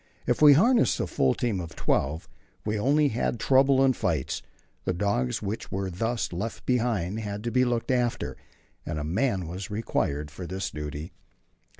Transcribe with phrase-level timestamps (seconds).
[0.25, 2.27] If we harnessed the full team of twelve,
[2.65, 4.41] we only had trouble and fights.
[4.83, 8.35] The dogs which were thus left behind had to be looked after,
[8.83, 11.13] and a man was required for this duty.